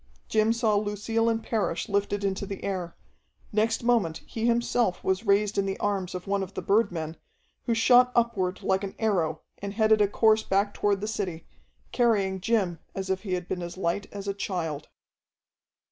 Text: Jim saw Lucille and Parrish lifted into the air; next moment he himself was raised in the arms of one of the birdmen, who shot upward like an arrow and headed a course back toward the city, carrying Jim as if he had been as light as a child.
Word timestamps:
Jim 0.27 0.51
saw 0.51 0.75
Lucille 0.75 1.29
and 1.29 1.43
Parrish 1.43 1.87
lifted 1.87 2.23
into 2.23 2.47
the 2.47 2.63
air; 2.63 2.95
next 3.53 3.83
moment 3.83 4.23
he 4.25 4.47
himself 4.47 5.03
was 5.03 5.27
raised 5.27 5.59
in 5.59 5.67
the 5.67 5.77
arms 5.79 6.15
of 6.15 6.25
one 6.25 6.41
of 6.41 6.55
the 6.55 6.61
birdmen, 6.63 7.17
who 7.65 7.75
shot 7.75 8.11
upward 8.15 8.63
like 8.63 8.83
an 8.83 8.95
arrow 8.97 9.41
and 9.59 9.75
headed 9.75 10.01
a 10.01 10.07
course 10.07 10.41
back 10.41 10.73
toward 10.73 11.01
the 11.01 11.07
city, 11.07 11.45
carrying 11.91 12.41
Jim 12.41 12.79
as 12.95 13.11
if 13.11 13.21
he 13.21 13.33
had 13.35 13.47
been 13.47 13.61
as 13.61 13.77
light 13.77 14.07
as 14.11 14.27
a 14.27 14.33
child. 14.33 14.89